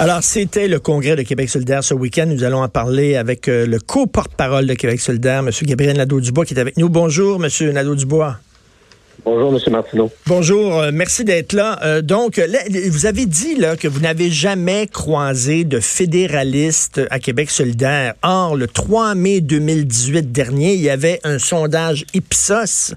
[0.00, 2.26] Alors, c'était le congrès de Québec solidaire ce week-end.
[2.28, 5.50] Nous allons en parler avec euh, le co-porte-parole de Québec solidaire, M.
[5.62, 6.88] Gabriel Nadeau-Dubois, qui est avec nous.
[6.88, 7.72] Bonjour, M.
[7.72, 8.38] Nadeau-Dubois.
[9.30, 9.72] Bonjour, M.
[9.72, 10.10] Martineau.
[10.26, 11.78] Bonjour, euh, merci d'être là.
[11.84, 12.40] Euh, donc,
[12.90, 18.14] vous avez dit là, que vous n'avez jamais croisé de fédéraliste à Québec solidaire.
[18.22, 22.94] Or, le 3 mai 2018 dernier, il y avait un sondage Ipsos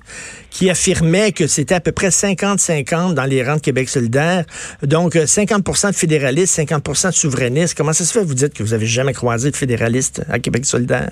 [0.50, 4.46] qui affirmait que c'était à peu près 50-50 dans les rangs de Québec solidaire.
[4.84, 7.78] Donc, 50% de fédéralistes, 50% de souverainistes.
[7.78, 10.64] Comment ça se fait, vous dites que vous n'avez jamais croisé de fédéralistes à Québec
[10.64, 11.12] solidaire?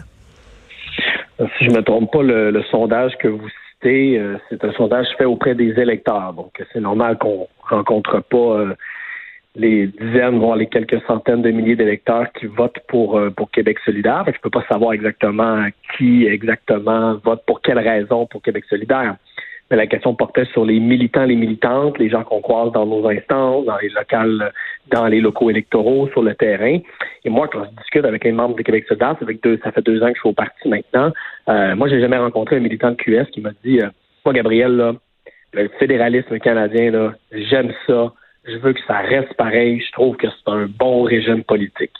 [1.39, 3.49] Si je ne me trompe pas, le sondage que vous
[3.85, 6.33] euh, c'est un sondage fait auprès des électeurs.
[6.33, 8.73] Donc, c'est normal qu'on rencontre pas euh,
[9.55, 13.77] les dizaines, voire les quelques centaines de milliers d'électeurs qui votent pour, euh, pour Québec
[13.85, 14.23] solidaire.
[14.25, 15.65] Je ne peux pas savoir exactement
[15.97, 19.15] qui exactement vote pour quelle raison pour Québec solidaire.
[19.69, 23.07] Mais la question portait sur les militants, les militantes, les gens qu'on croise dans nos
[23.07, 24.51] instances, dans les locales,
[24.91, 26.79] dans les locaux électoraux, sur le terrain.
[27.23, 29.71] Et moi, quand je discute avec les membres de Québec solidaire, ça fait deux, ça
[29.71, 31.11] fait deux ans que je suis au parti maintenant.
[31.49, 33.89] Euh, moi, j'ai jamais rencontré un militant de QS qui m'a dit, euh,
[34.25, 34.93] moi, Gabriel, là,
[35.53, 38.13] le fédéralisme canadien, là, j'aime ça.
[38.45, 39.81] Je veux que ça reste pareil.
[39.85, 41.93] Je trouve que c'est un bon régime politique.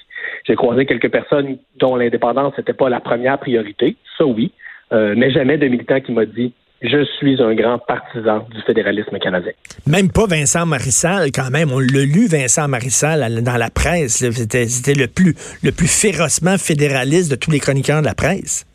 [0.48, 3.96] J'ai croisé quelques personnes dont l'indépendance n'était pas la première priorité.
[4.18, 4.52] Ça, oui.
[4.92, 9.20] Euh, mais jamais de militant qui m'a dit je suis un grand partisan du fédéralisme
[9.20, 9.52] canadien.
[9.86, 11.72] Même pas Vincent Marissal, quand même.
[11.74, 14.24] On l'a lu, Vincent Marissal, dans la presse.
[14.32, 18.66] C'était le plus, le plus férocement fédéraliste de tous les chroniqueurs de la presse.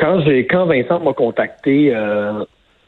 [0.00, 2.44] Quand, j'ai, quand Vincent m'a contacté euh,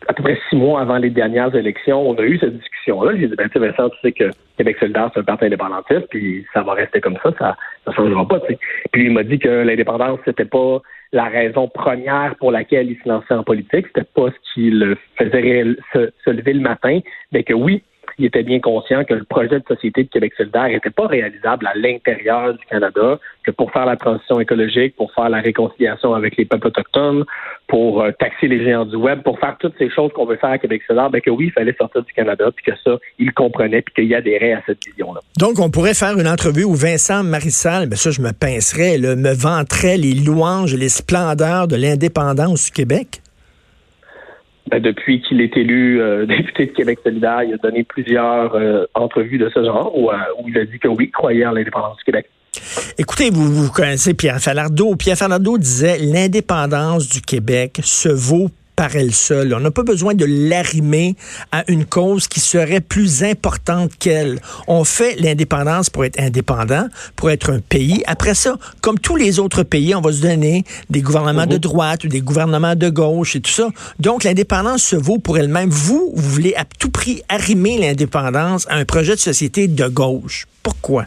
[0.09, 3.13] à peu près six mois avant les dernières élections, on a eu cette discussion-là.
[3.17, 6.07] J'ai dit, ben, tu sais, Vincent, tu sais que Québec solidaire, c'est un parti indépendantiste,
[6.11, 8.59] puis ça va rester comme ça, ça ne changera pas, tu sais.
[8.93, 10.81] Puis il m'a dit que l'indépendance, c'était pas
[11.13, 13.87] la raison première pour laquelle il se lançait en politique.
[13.89, 17.01] C'était pas ce qui le faisait se, lever le matin,
[17.33, 17.83] mais que oui,
[18.23, 21.67] il était bien conscient que le projet de société de Québec solidaire n'était pas réalisable
[21.67, 26.37] à l'intérieur du Canada, que pour faire la transition écologique, pour faire la réconciliation avec
[26.37, 27.25] les peuples autochtones,
[27.67, 30.51] pour euh, taxer les géants du web, pour faire toutes ces choses qu'on veut faire
[30.51, 33.33] à Québec solidaire, ben que oui, il fallait sortir du Canada, puis que ça, il
[33.33, 35.21] comprenait, puis qu'il adhérait à cette vision-là.
[35.39, 39.35] Donc, on pourrait faire une entrevue où Vincent Marissal, ben ça, je me pincerais, me
[39.35, 43.22] vanterait les louanges, les splendeurs de l'indépendance du Québec?
[44.71, 48.85] Ben, depuis qu'il est élu euh, député de Québec solidaire, il a donné plusieurs euh,
[48.95, 50.11] entrevues de ce genre où,
[50.47, 52.27] il a dit que oui, croyait en l'indépendance du Québec.
[52.99, 54.95] Écoutez, vous, vous connaissez Pierre Falardeau.
[54.97, 59.55] Pierre Falardeau disait l'indépendance du Québec se vaut par elle seule.
[59.55, 61.17] On n'a pas besoin de l'arrimer
[61.51, 64.41] à une cause qui serait plus importante qu'elle.
[64.67, 68.03] On fait l'indépendance pour être indépendant, pour être un pays.
[68.07, 71.61] Après ça, comme tous les autres pays, on va se donner des gouvernements de mhm.
[71.61, 73.69] droite ou des gouvernements de gauche et tout ça.
[73.99, 75.71] Donc, l'indépendance se vaut pour elle-même.
[75.71, 80.47] Vous, vous voulez à tout prix arrimer l'indépendance à un projet de société de gauche.
[80.63, 81.07] Pourquoi?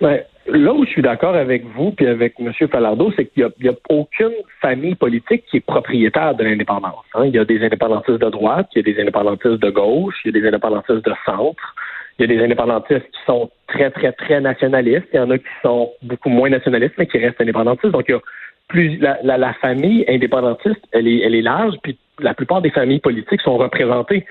[0.00, 0.26] Ouais.
[0.48, 2.52] Là où je suis d'accord avec vous puis avec M.
[2.70, 7.04] Falardeau, c'est qu'il n'y a, aucune famille politique qui est propriétaire de l'indépendance.
[7.14, 7.26] Hein.
[7.26, 10.34] Il y a des indépendantistes de droite, il y a des indépendantistes de gauche, il
[10.34, 11.74] y a des indépendantistes de centre,
[12.18, 15.38] il y a des indépendantistes qui sont très, très, très nationalistes, il y en a
[15.38, 17.92] qui sont beaucoup moins nationalistes, mais qui restent indépendantistes.
[17.92, 18.20] Donc, il y a
[18.68, 23.00] plus la, la, famille indépendantiste, elle est, elle est large, puis la plupart des familles
[23.00, 24.24] politiques sont représentées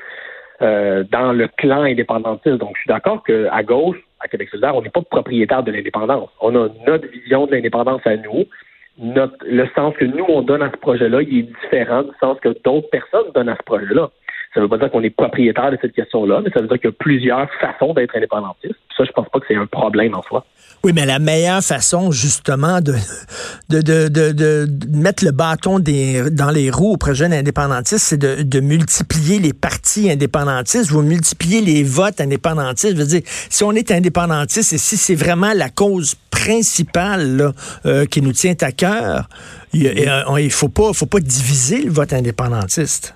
[0.61, 2.55] euh, dans le clan indépendantiste.
[2.55, 6.29] Donc, je suis d'accord qu'à gauche, à Québec solidaire, on n'est pas propriétaire de l'indépendance.
[6.41, 8.45] On a notre vision de l'indépendance à nous.
[8.97, 12.39] Notre, le sens que nous, on donne à ce projet-là, il est différent du sens
[12.39, 14.09] que d'autres personnes donnent à ce projet-là.
[14.55, 16.77] Ça ne veut pas dire qu'on est propriétaire de cette question-là, mais ça veut dire
[16.79, 18.75] qu'il y a plusieurs façons d'être indépendantiste.
[18.95, 20.45] Ça, je pense pas que c'est un problème en soi.
[20.85, 22.93] Oui, mais la meilleure façon, justement, de,
[23.69, 24.67] de, de, de,
[24.97, 30.89] mettre le bâton dans les roues au projet indépendantiste, c'est de, multiplier les partis indépendantistes.
[30.89, 32.95] Vous multipliez les votes indépendantistes.
[32.95, 37.51] Je veux dire, si on est indépendantiste et si c'est vraiment la cause principale
[37.85, 39.27] euh, qui nous tient à cœur,
[39.73, 43.15] il ne faut pas, faut pas diviser le vote indépendantiste.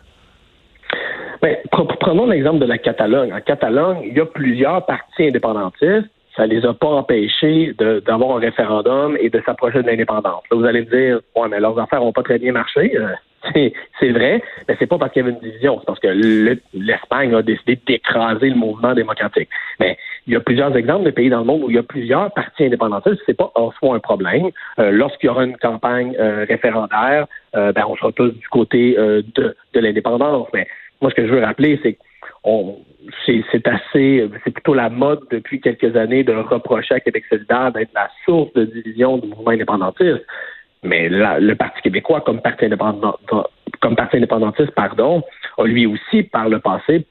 [2.10, 3.32] Prenons l'exemple de la Catalogne.
[3.32, 6.10] En Catalogne, il y a plusieurs partis indépendantistes.
[6.36, 10.42] Ça les a pas empêchés d'avoir un référendum et de s'approcher de l'indépendance.
[10.50, 12.98] Là, vous allez me dire, ouais, mais leurs affaires n'ont pas très bien marché.
[12.98, 13.70] Euh,
[14.00, 16.08] c'est vrai, mais c'est pas parce qu'il y avait une division, c'est parce que
[16.74, 19.50] l'Espagne a décidé d'écraser le mouvement démocratique.
[19.80, 19.96] Mais
[20.26, 22.34] il y a plusieurs exemples de pays dans le monde où il y a plusieurs
[22.34, 23.22] partis indépendantistes.
[23.28, 24.50] C'est pas en soi un problème.
[24.80, 29.56] Euh, lorsqu'il y aura une campagne euh, référendaire, ben on sera tous du côté de,
[29.74, 30.48] de l'indépendance.
[30.54, 30.68] Mais
[31.02, 32.00] moi, ce que je veux rappeler, c'est que
[33.26, 37.94] c'est assez, c'est plutôt la mode depuis quelques années de reprocher à Québec solidaire d'être
[37.94, 40.26] la source de division du mouvement indépendantiste.
[40.84, 42.66] Mais le Parti québécois, comme parti,
[43.82, 45.24] comme parti indépendantiste, pardon,
[45.58, 47.06] a lui aussi, par le passé,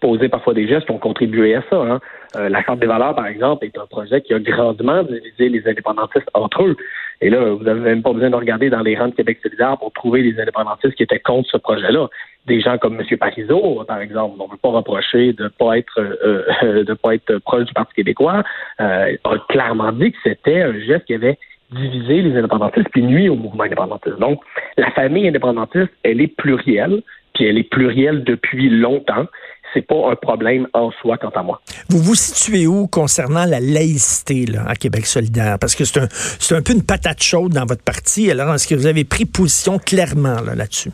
[0.00, 1.76] posé parfois des gestes qui ont contribué à ça.
[1.76, 2.00] Hein.
[2.34, 6.28] La Charte des valeurs, par exemple, est un projet qui a grandement divisé les indépendantistes
[6.34, 6.76] entre eux.
[7.20, 9.78] Et là, vous n'avez même pas besoin de regarder dans les rangs de Québec solidaire
[9.78, 12.08] pour trouver des indépendantistes qui étaient contre ce projet-là.
[12.46, 13.18] Des gens comme M.
[13.18, 17.14] Parizeau, par exemple, on ne peut pas reprocher de ne pas être euh, de pas
[17.14, 18.42] être proche du Parti québécois,
[18.80, 19.16] euh,
[19.48, 21.38] clairement dit que c'était un geste qui avait
[21.70, 24.18] divisé les indépendantistes puis nuit au mouvement indépendantiste.
[24.18, 24.40] Donc,
[24.76, 27.02] la famille indépendantiste, elle est plurielle,
[27.34, 29.26] puis elle est plurielle depuis longtemps
[29.74, 31.60] c'est pas un problème en soi, quant à moi.
[31.90, 35.58] Vous vous situez où concernant la laïcité là, à Québec solidaire?
[35.60, 38.30] Parce que c'est un, c'est un peu une patate chaude dans votre parti.
[38.30, 40.90] Alors, est-ce que vous avez pris position clairement là, là-dessus?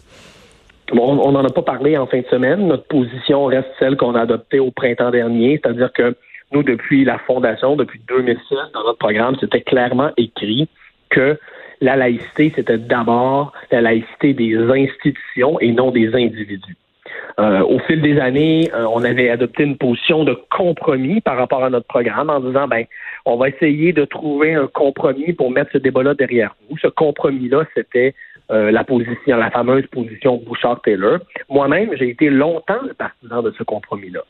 [0.93, 2.67] Bon, on n'en a pas parlé en fin de semaine.
[2.67, 6.17] Notre position reste celle qu'on a adoptée au printemps dernier, c'est-à-dire que
[6.53, 8.41] nous, depuis la fondation, depuis 2006,
[8.75, 10.69] dans notre programme, c'était clairement écrit
[11.11, 11.39] que
[11.81, 16.77] la laïcité, c'était d'abord la laïcité des institutions et non des individus.
[17.39, 21.63] Euh, au fil des années, euh, on avait adopté une position de compromis par rapport
[21.63, 22.85] à notre programme en disant, ben,
[23.25, 26.77] on va essayer de trouver un compromis pour mettre ce débat-là derrière nous.
[26.79, 28.15] Ce compromis-là, c'était
[28.51, 31.19] euh, la position, la fameuse position Bouchard-Taylor.
[31.49, 34.21] Moi-même, j'ai été longtemps le partisan de ce compromis-là.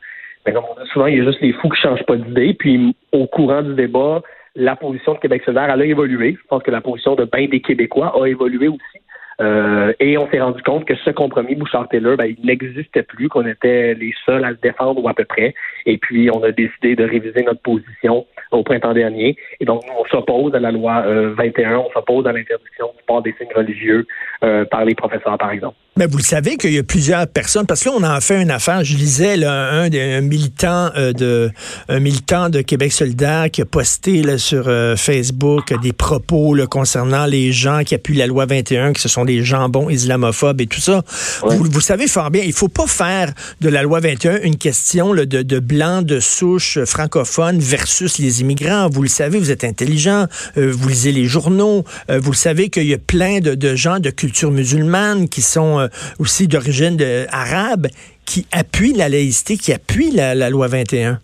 [0.44, 2.54] Mais comme on dit souvent, il y a juste les fous qui changent pas d'idée.
[2.54, 4.22] Puis, au courant du débat,
[4.56, 6.36] la position de Québec solidaire, elle a évolué.
[6.40, 9.00] Je pense que la position de bien des Québécois a évolué aussi.
[9.40, 13.46] Euh, et on s'est rendu compte que ce compromis Bouchard-Taylor, ben, il n'existait plus, qu'on
[13.46, 15.54] était les seuls à le défendre ou à peu près.
[15.86, 19.36] Et puis, on a décidé de réviser notre position au printemps dernier.
[19.60, 23.22] Et donc, on s'oppose à la loi 21, euh, on s'oppose à l'interdiction du port
[23.22, 24.06] des signes religieux
[24.42, 25.76] euh, par les professeurs, par exemple.
[25.98, 28.40] Mais vous le savez qu'il y a plusieurs personnes, parce que là, on a fait
[28.40, 28.82] une affaire.
[28.84, 31.50] Je lisais là, un, un, militant euh, de
[31.90, 36.66] un militant de Québec solidaire qui a posté là, sur euh, Facebook des propos là,
[36.66, 40.66] concernant les gens qui appuient la loi 21, que ce sont des jambons islamophobes et
[40.66, 41.02] tout ça.
[41.42, 45.12] Vous, vous, savez fort bien, il faut pas faire de la loi 21 une question
[45.14, 48.88] de, de blancs de souche francophone versus les immigrants.
[48.88, 52.86] Vous le savez, vous êtes intelligent, euh, vous lisez les journaux, vous le savez qu'il
[52.86, 55.88] y a plein de, de gens de culture musulmane qui sont
[56.18, 56.98] aussi d'origine
[57.30, 57.86] arabe
[58.30, 61.18] qui appuie la laïcité, qui appuie la, loi 21.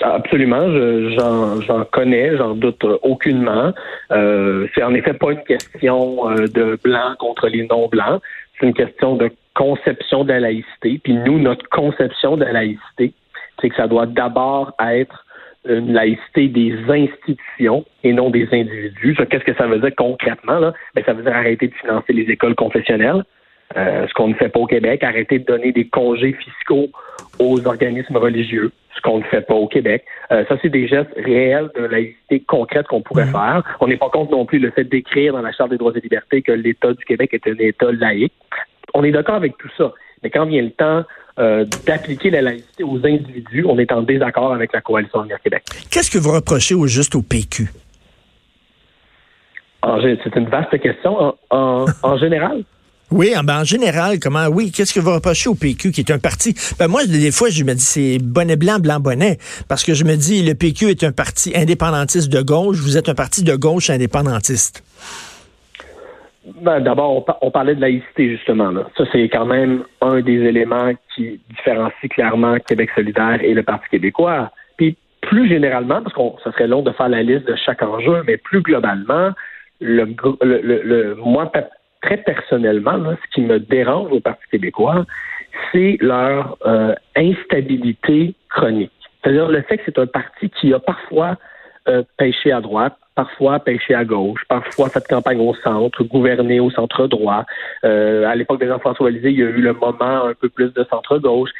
[0.00, 0.66] Absolument,
[1.66, 3.72] j'en connais, j'en doute aucunement.
[4.10, 8.22] Euh, c'est en effet pas une question euh, de blanc contre les non-blancs,
[8.58, 10.98] c'est une question de conception de la laïcité.
[11.04, 13.12] Puis nous, notre conception de la laïcité,
[13.60, 15.26] c'est que ça doit d'abord être
[15.68, 19.14] une laïcité des institutions et non des individus.
[19.14, 20.58] Qu'est-ce que ça veut dire concrètement?
[20.58, 20.72] Là?
[20.94, 23.22] Ben, ça veut dire arrêter de financer les écoles confessionnelles,
[23.76, 26.88] euh, ce qu'on ne fait pas au Québec, arrêter de donner des congés fiscaux
[27.38, 30.04] aux organismes religieux, ce qu'on ne fait pas au Québec.
[30.32, 33.32] Euh, ça, c'est des gestes réels de laïcité concrète qu'on pourrait mmh.
[33.32, 33.76] faire.
[33.80, 36.00] On n'est pas contre non plus le fait d'écrire dans la Charte des droits et
[36.00, 38.34] libertés que l'État du Québec est un État laïque.
[38.94, 39.92] On est d'accord avec tout ça.
[40.22, 41.04] Mais quand vient le temps
[41.38, 45.64] euh, d'appliquer la laïcité aux individus, on est en désaccord avec la coalition Avenir Québec.
[45.90, 47.70] Qu'est-ce que vous reprochez au juste au PQ?
[50.02, 51.34] C'est une vaste question.
[51.50, 52.64] en général,
[53.12, 56.18] oui, ben, en général, comment, oui, qu'est-ce que vous reprochez au PQ, qui est un
[56.18, 59.36] parti, ben moi, des fois, je me dis, c'est bonnet blanc, blanc bonnet,
[59.68, 63.10] parce que je me dis, le PQ est un parti indépendantiste de gauche, vous êtes
[63.10, 64.82] un parti de gauche indépendantiste.
[66.44, 68.70] Ben, D'abord, on, parlait de laïcité, justement.
[68.70, 68.88] Là.
[68.96, 73.88] Ça, c'est quand même un des éléments qui différencie clairement Québec solidaire et le Parti
[73.90, 74.50] québécois.
[74.76, 78.24] Puis, plus généralement, parce que ça serait long de faire la liste de chaque enjeu,
[78.26, 79.30] mais plus globalement,
[79.80, 81.50] le, le, le moi,
[82.02, 85.04] très personnellement, ce qui me dérange au Parti québécois,
[85.70, 88.92] c'est leur euh, instabilité chronique.
[89.22, 91.36] C'est-à-dire le fait que c'est un parti qui a parfois
[91.88, 96.70] euh, pêché à droite, parfois pêché à gauche, parfois fait campagne au centre, gouverné au
[96.70, 97.44] centre droit.
[97.84, 100.72] Euh, à l'époque de Jean-François Lisée, il y a eu le moment un peu plus
[100.72, 101.50] de centre-gauche.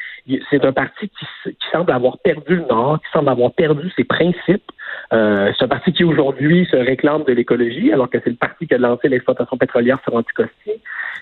[0.49, 4.05] C'est un parti qui, qui, semble avoir perdu le Nord, qui semble avoir perdu ses
[4.05, 4.71] principes.
[5.11, 8.67] Euh, c'est un parti qui aujourd'hui se réclame de l'écologie, alors que c'est le parti
[8.67, 10.71] qui a lancé l'exploitation pétrolière sur Anticosti.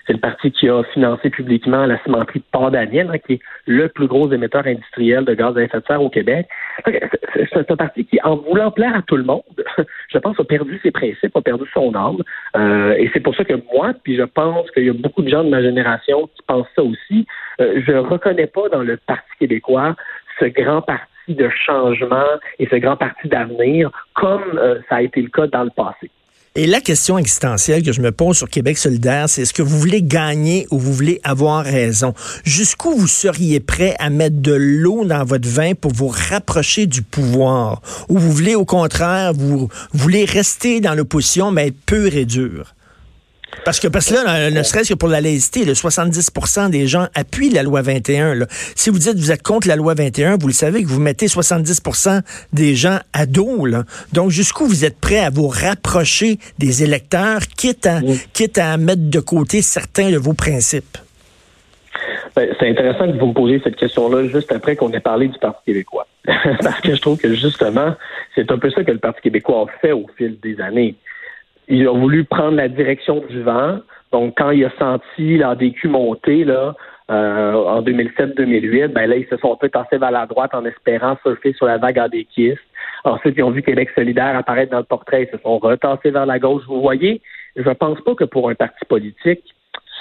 [0.06, 4.06] C'est le parti qui a financé publiquement la cimenterie Port-Daniel, hein, qui est le plus
[4.06, 6.48] gros émetteur industriel de gaz à effet de serre au Québec.
[6.84, 9.42] C'est un parti qui, en voulant plaire à tout le monde,
[10.08, 12.22] je pense, a perdu ses principes, a perdu son âme.
[12.56, 15.28] Euh, et c'est pour ça que moi, puis je pense qu'il y a beaucoup de
[15.28, 17.26] gens de ma génération qui pensent ça aussi,
[17.60, 19.94] euh, je ne reconnais pas dans le Parti québécois
[20.38, 22.26] ce grand parti de changement
[22.58, 26.10] et ce grand parti d'avenir comme euh, ça a été le cas dans le passé.
[26.54, 29.78] Et la question existentielle que je me pose sur Québec solidaire, c'est est-ce que vous
[29.78, 32.12] voulez gagner ou vous voulez avoir raison?
[32.44, 37.00] Jusqu'où vous seriez prêt à mettre de l'eau dans votre vin pour vous rapprocher du
[37.00, 37.80] pouvoir?
[38.10, 42.74] Ou vous voulez au contraire, vous voulez rester dans l'opposition mais être pur et dur?
[43.64, 47.06] Parce que, parce que là, ne serait-ce que pour la laïcité, le 70% des gens
[47.14, 48.34] appuient la loi 21.
[48.34, 48.46] Là.
[48.74, 51.00] Si vous dites que vous êtes contre la loi 21, vous le savez que vous
[51.00, 53.66] mettez 70% des gens à dos.
[53.66, 53.84] Là.
[54.12, 58.00] Donc, jusqu'où vous êtes prêt à vous rapprocher des électeurs, quitte à,
[58.32, 60.98] quitte à mettre de côté certains de vos principes?
[62.34, 65.38] Ben, c'est intéressant que vous me posiez cette question-là juste après qu'on ait parlé du
[65.38, 66.06] Parti québécois.
[66.62, 67.94] Parce que je trouve que justement,
[68.34, 70.94] c'est un peu ça que le Parti québécois a fait au fil des années.
[71.68, 73.78] Il a voulu prendre la direction du vent.
[74.10, 76.74] Donc, quand il a senti la DQ monter, là,
[77.10, 81.52] euh, en 2007-2008, ben là, ils se sont tasser vers la droite en espérant surfer
[81.52, 82.60] sur la vague adéquiste.
[83.04, 86.26] Ensuite, ils ont vu Québec solidaire apparaître dans le portrait, ils se sont retassés vers
[86.26, 86.62] la gauche.
[86.68, 87.20] Vous voyez,
[87.56, 89.42] je ne pense pas que pour un parti politique,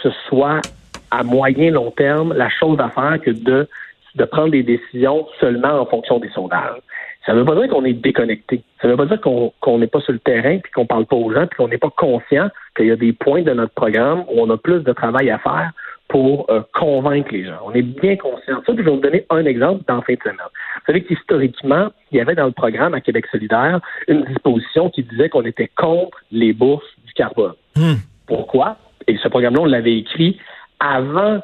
[0.03, 0.61] ce soit
[1.09, 3.67] à moyen long terme la chose à faire que de,
[4.15, 6.79] de prendre des décisions seulement en fonction des sondages.
[7.25, 8.63] Ça ne veut pas dire qu'on est déconnecté.
[8.81, 11.15] Ça ne veut pas dire qu'on n'est pas sur le terrain puis qu'on parle pas
[11.15, 14.21] aux gens puis qu'on n'est pas conscient qu'il y a des points de notre programme
[14.21, 15.71] où on a plus de travail à faire
[16.07, 17.59] pour euh, convaincre les gens.
[17.63, 18.73] On est bien conscient de ça.
[18.75, 20.37] je vais vous donner un exemple dans fin de semaine.
[20.41, 25.03] Vous savez qu'historiquement, il y avait dans le programme à Québec solidaire une disposition qui
[25.03, 27.53] disait qu'on était contre les bourses du carbone.
[27.75, 27.95] Hmm.
[28.27, 28.77] Pourquoi?
[29.07, 30.37] Et ce programme-là, on l'avait écrit
[30.79, 31.41] avant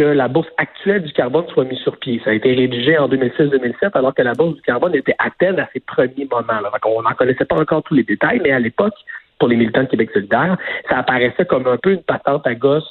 [0.00, 2.22] que la bourse actuelle du carbone soit mise sur pied.
[2.24, 5.60] Ça a été rédigé en 2006-2007, alors que la bourse du carbone était à peine
[5.60, 6.70] à ses premiers moments.
[6.86, 8.94] On n'en connaissait pas encore tous les détails, mais à l'époque,
[9.38, 10.56] pour les militants de Québec solidaire,
[10.88, 12.88] ça apparaissait comme un peu une patente à gosse,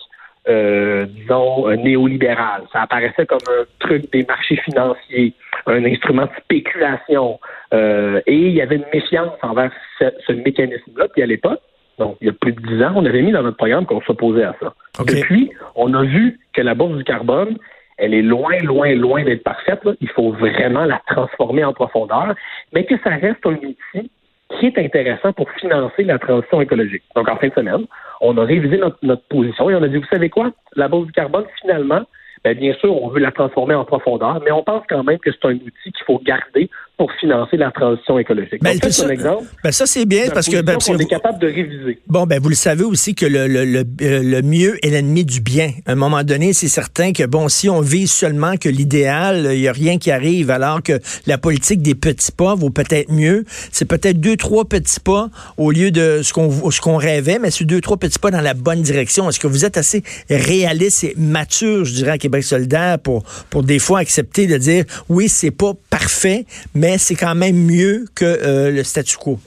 [0.50, 2.66] euh, disons, néolibérale.
[2.72, 5.34] Ça apparaissait comme un truc des marchés financiers,
[5.66, 7.39] un instrument de spéculation.
[7.74, 11.08] Euh, et il y avait une méfiance envers ce mécanisme-là.
[11.08, 11.62] Puis à l'époque,
[12.00, 14.01] donc, il y a plus de dix ans, on avait mis dans notre programme qu'on
[14.01, 14.74] s'opposait à ça.
[15.06, 17.58] Depuis, on a vu que la bourse du carbone,
[17.98, 19.82] elle est loin, loin, loin d'être parfaite.
[20.00, 22.34] Il faut vraiment la transformer en profondeur,
[22.74, 24.10] mais que ça reste un outil
[24.58, 27.03] qui est intéressant pour financer la transition écologique.
[27.15, 27.86] Donc, en fin de semaine,
[28.22, 30.51] on a révisé notre, notre position et on a dit, vous savez quoi?
[30.75, 32.01] La bourse du carbone, finalement,
[32.46, 35.32] ben, bien sûr, on veut la transformer en profondeur, mais on pense quand même que
[35.32, 38.62] c'est un outil qu'il faut garder pour financer la transition écologique.
[38.62, 39.46] Ben, ça, un exemple.
[39.63, 40.60] Ben, ça, c'est bien parce que...
[40.60, 41.98] Ben, on est capable de réviser.
[42.08, 45.24] Bon, ben, vous le savez aussi que le, le, le, euh, le mieux est l'ennemi
[45.24, 45.72] du bien.
[45.86, 49.62] À un moment donné, c'est certain que, bon, si on vise seulement que l'idéal, il
[49.62, 53.46] n'y a rien qui arrive, alors que la politique des petits pas vaut peut-être mieux.
[53.72, 57.50] C'est peut-être deux, trois petits pas au lieu de ce qu'on ce qu'on rêvait, mais
[57.50, 59.29] c'est deux, trois petits pas dans la bonne direction.
[59.29, 63.63] Est-ce que vous êtes assez réaliste et mature, je dirais, à Québec solidaire pour, pour
[63.63, 68.05] des fois accepter de dire, oui, c'est pas parfait, mais mais c'est quand même mieux
[68.15, 69.38] que euh, le statu quo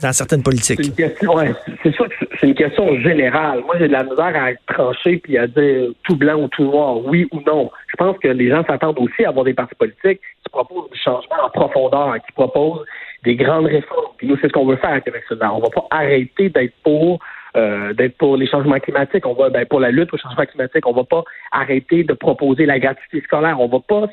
[0.00, 0.92] dans certaines politiques.
[0.96, 3.62] C'est sûr que c'est une question générale.
[3.66, 7.04] Moi, j'ai de la misère à trancher puis à dire tout blanc ou tout noir,
[7.04, 7.70] oui ou non.
[7.88, 10.98] Je pense que les gens s'attendent aussi à avoir des partis politiques qui proposent du
[10.98, 12.86] changement en profondeur, qui proposent
[13.24, 14.12] des grandes réformes.
[14.16, 15.54] Puis nous, c'est ce qu'on veut faire avec Québec solidaire.
[15.54, 17.18] On va pas arrêter d'être pour
[17.56, 21.04] euh, les changements climatiques, on va ben, pour la lutte au changement climatique, on va
[21.04, 24.06] pas arrêter de proposer la gratuité scolaire, on va pas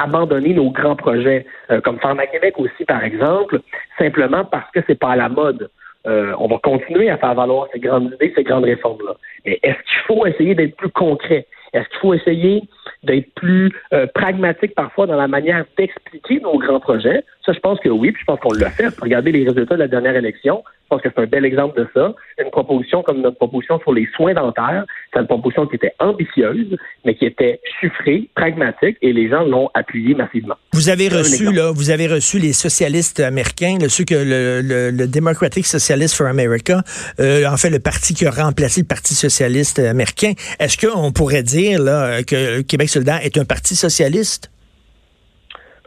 [0.00, 3.60] abandonner nos grands projets, euh, comme Pharma Québec aussi, par exemple,
[3.98, 5.70] simplement parce que c'est pas à la mode.
[6.06, 9.16] Euh, on va continuer à faire valoir ces grandes idées, ces grandes réformes-là.
[9.44, 11.46] Mais est-ce qu'il faut essayer d'être plus concret?
[11.72, 12.62] Est-ce qu'il faut essayer
[13.02, 17.22] d'être plus euh, pragmatique parfois dans la manière d'expliquer nos grands projets?
[17.44, 18.88] Ça, je pense que oui, puis je pense qu'on l'a fait.
[19.00, 20.64] Regardez les résultats de la dernière élection.
[20.90, 22.12] Je pense que c'est un bel exemple de ça.
[22.42, 26.76] Une proposition comme notre proposition sur les soins dentaires, c'est une proposition qui était ambitieuse,
[27.04, 30.56] mais qui était chiffrée, pragmatique, et les gens l'ont appuyée massivement.
[30.72, 35.64] Vous avez reçu, là, vous avez reçu les socialistes américains, ceux que le, le, Democratic
[35.64, 36.82] Socialist for America,
[37.20, 40.32] euh, en fait le parti qui a remplacé le Parti socialiste américain.
[40.58, 44.50] Est-ce qu'on pourrait dire là, que Québec solidaire est un parti socialiste?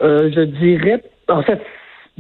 [0.02, 1.60] Euh, je dirais, en fait,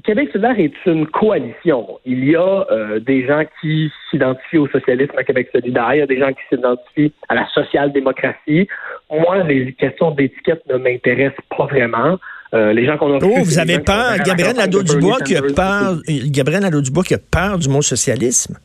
[0.01, 1.99] Québec solidaire est une coalition.
[2.05, 6.01] Il y a euh, des gens qui s'identifient au socialisme à Québec solidaire, il y
[6.01, 8.67] a des gens qui s'identifient à la social-démocratie.
[9.11, 12.17] Moi, les questions d'étiquette ne m'intéressent pas vraiment.
[12.53, 16.61] Euh, les gens qu'on a Oh, vous avez peur, Gabriel Nadeau-Dubois qui a peur, Gabriel
[16.61, 18.57] Nadeau-Dubois qui a peur du mot socialisme?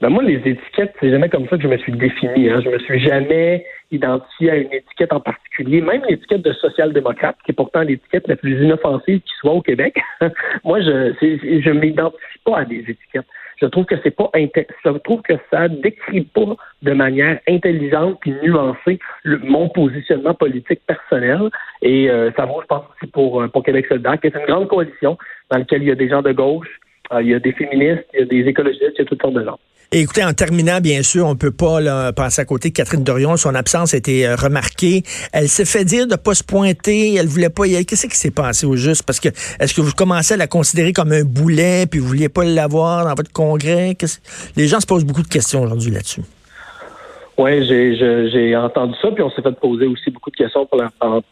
[0.00, 2.48] Ben moi, les étiquettes, c'est jamais comme ça que je me suis défini.
[2.48, 2.60] Hein.
[2.64, 7.52] Je me suis jamais identifié à une étiquette en particulier, même l'étiquette de social-démocrate, qui
[7.52, 9.98] est pourtant l'étiquette la plus inoffensive qui soit au Québec.
[10.64, 13.26] moi, je je m'identifie pas à des étiquettes.
[13.60, 18.34] Je trouve que c'est pas je trouve que ça décrit pas de manière intelligente et
[18.42, 21.50] nuancée mon positionnement politique personnel.
[21.82, 24.46] Et euh, ça vaut, je pense, aussi pour, euh, pour Québec solidaire, qui est une
[24.46, 25.18] grande coalition
[25.50, 26.68] dans laquelle il y a des gens de gauche,
[27.12, 29.20] euh, il y a des féministes, il y a des écologistes, il y a toutes
[29.20, 29.58] sortes de gens.
[29.92, 33.36] Écoutez, en terminant, bien sûr, on peut pas là, passer à côté de Catherine Dorion.
[33.36, 35.02] Son absence a été euh, remarquée.
[35.32, 37.14] Elle s'est fait dire de pas se pointer.
[37.14, 37.84] Elle voulait pas y aller.
[37.84, 39.02] Qu'est-ce qui s'est passé au juste?
[39.02, 39.28] Parce que
[39.58, 43.04] est-ce que vous commencez à la considérer comme un boulet, puis vous vouliez pas l'avoir
[43.04, 43.96] dans votre congrès?
[44.56, 46.22] Les gens se posent beaucoup de questions aujourd'hui là-dessus.
[47.38, 50.68] Oui, j'ai entendu ça, puis on s'est fait poser aussi beaucoup de questions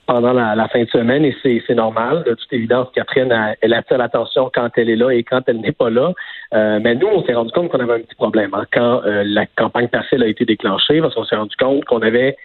[0.07, 2.23] pendant la, fin de semaine, et c'est normal.
[2.25, 5.73] De toute évidence, Catherine, elle attire l'attention quand elle est là et quand elle n'est
[5.73, 6.13] pas là.
[6.55, 9.25] Euh, mais nous, on s'est rendu compte qu'on avait un petit problème hein, quand euh,
[9.27, 12.37] la campagne partielle a été déclenchée, parce qu'on s'est rendu compte qu'on avait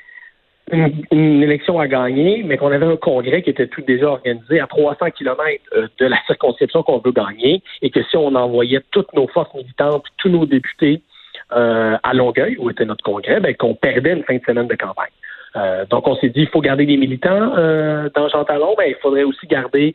[0.72, 4.66] une, élection à gagner, mais qu'on avait un congrès qui était tout déjà organisé à
[4.66, 9.14] 300 kilomètres euh, de la circonscription qu'on veut gagner, et que si on envoyait toutes
[9.14, 11.04] nos forces militantes, tous nos députés,
[11.54, 14.76] euh, à Longueuil, où était notre congrès, ben, qu'on perdait une fin de semaine de
[14.76, 15.12] campagne.
[15.58, 18.92] Euh, donc, on s'est dit, il faut garder des militants euh, dans Jean Talon, mais
[18.92, 19.94] il faudrait aussi garder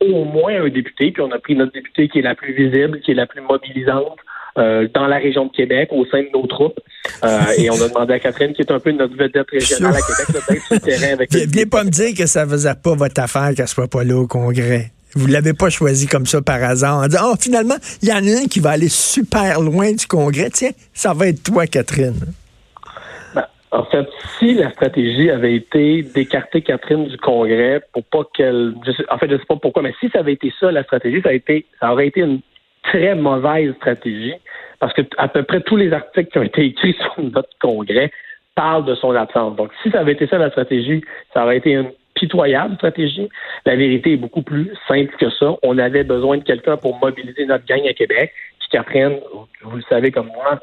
[0.00, 1.10] au moins un député.
[1.10, 3.42] Puis on a pris notre député qui est la plus visible, qui est la plus
[3.42, 4.18] mobilisante
[4.56, 6.80] dans la région de Québec, au sein de nos troupes.
[7.58, 10.44] et on a demandé à Catherine, qui est un peu notre vedette régionale à Québec,
[10.48, 11.30] d'être sur le terrain avec...
[11.32, 14.26] Viens pas me dire que ça faisait pas votre affaire qu'elle soit pas là au
[14.26, 14.92] congrès.
[15.14, 18.12] Vous ne l'avez pas choisi comme ça par hasard en disant, oh, finalement, il y
[18.12, 20.50] en a un qui va aller super loin du Congrès.
[20.50, 22.14] Tiens, ça va être toi, Catherine.
[23.34, 24.06] Ben, en fait,
[24.38, 28.74] si la stratégie avait été d'écarter Catherine du Congrès pour pas qu'elle.
[29.10, 31.20] En fait, je ne sais pas pourquoi, mais si ça avait été ça, la stratégie,
[31.22, 32.40] ça, a été, ça aurait été une
[32.82, 34.34] très mauvaise stratégie
[34.78, 38.10] parce que à peu près tous les articles qui ont été écrits sur notre Congrès
[38.54, 39.56] parlent de son absence.
[39.56, 41.02] Donc, si ça avait été ça la stratégie,
[41.32, 43.28] ça aurait été une pitoyable stratégie.
[43.64, 45.54] La vérité est beaucoup plus simple que ça.
[45.62, 48.32] On avait besoin de quelqu'un pour mobiliser notre gang à Québec,
[48.70, 49.18] qui apprenne,
[49.62, 50.60] vous le savez comme moi,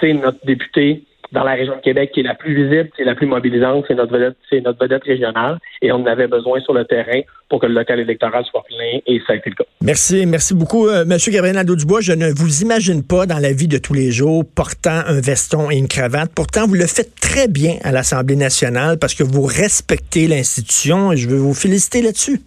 [0.00, 3.04] c'est notre député dans la région de Québec qui est la plus visible, qui est
[3.04, 6.72] la plus mobilisante, c'est notre vedette, c'est notre vedette régionale, et on avait besoin sur
[6.72, 9.64] le terrain pour que le local électoral soit plein, et ça a été le cas.
[9.82, 12.00] Merci, merci beaucoup, euh, Monsieur Gabriel Nadeau-Dubois.
[12.00, 15.70] Je ne vous imagine pas dans la vie de tous les jours portant un veston
[15.70, 16.30] et une cravate.
[16.34, 21.16] Pourtant, vous le faites très bien à l'Assemblée nationale parce que vous respectez l'institution, et
[21.16, 22.40] je veux vous féliciter là-dessus.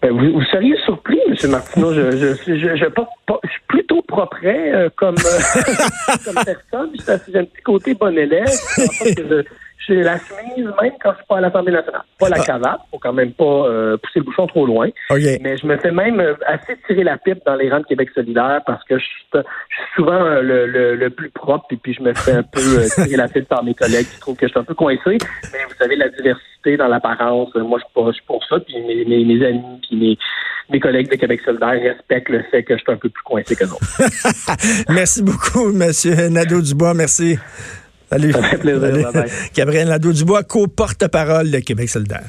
[0.00, 1.50] Ben, vous, seriez surpris, M.
[1.50, 1.94] Martineau.
[1.94, 5.62] Je, je, je, suis plutôt propre euh, comme, euh,
[6.24, 7.20] comme personne.
[7.28, 8.48] J'ai un petit côté bon élève.
[9.86, 12.02] J'ai la chemise même quand je suis pas à l'Assemblée nationale.
[12.18, 12.42] Pas la ah.
[12.42, 14.88] cravate, faut quand même pas euh, pousser le bouchon trop loin.
[15.10, 18.60] Mais je me fais même assez tirer la pipe dans les rangs de Québec solidaire
[18.66, 19.44] parce que je, suis
[19.96, 22.60] souvent le, le, plus propre et puis je me fais un peu
[22.94, 25.18] tirer la pipe par mes collègues qui trouvent que je suis un peu coincé.
[25.52, 28.60] Mais vous savez, la diversité dans l'apparence, moi je suis pour ça.
[28.60, 30.18] Puis mes, mes, mes amis, puis mes,
[30.70, 33.56] mes collègues de Québec solidaire respectent le fait que je suis un peu plus coincé
[33.56, 33.78] que nous.
[34.94, 35.92] Merci beaucoup, M.
[36.32, 36.94] Nadeau-Dubois.
[36.94, 37.38] Merci.
[38.10, 38.32] Salut.
[38.32, 39.10] Ça fait plaisir.
[39.54, 42.28] Gabriel Nadeau-Dubois, co-porte-parole de Québec solidaire.